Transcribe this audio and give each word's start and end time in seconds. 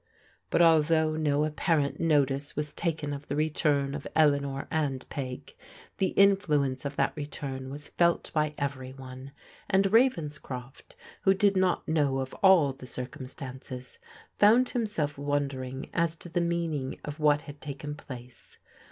But, 0.49 0.63
although 0.63 1.15
no 1.15 1.43
apparent 1.45 1.99
notice 1.99 2.55
was 2.55 2.73
taken 2.73 3.13
of 3.13 3.27
the 3.27 3.35
re 3.35 3.51
turn 3.51 3.93
of 3.93 4.07
Eleanor 4.15 4.67
and 4.71 5.07
Peg, 5.09 5.53
the 5.99 6.07
influence 6.07 6.85
of 6.85 6.95
that 6.95 7.13
return 7.15 7.69
was 7.69 7.89
felt 7.89 8.33
by 8.33 8.55
every 8.57 8.93
one, 8.93 9.31
and 9.69 9.91
Ravenscroft, 9.93 10.95
who 11.21 11.35
did 11.35 11.55
not 11.55 11.87
know 11.87 12.17
of 12.17 12.33
all 12.41 12.73
the 12.73 12.87
circumstances, 12.87 13.99
found 14.39 14.69
himself 14.69 15.19
wondering 15.19 15.91
as 15.93 16.15
to 16.15 16.29
the 16.29 16.41
meaning 16.41 16.99
of 17.05 17.19
what 17.19 17.41
had 17.41 17.61
taken 17.61 17.93
place. 17.93 18.57